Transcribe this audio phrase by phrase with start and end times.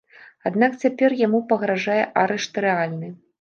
[0.49, 3.13] Аднак цяпер яму пагражае арышт рэальны.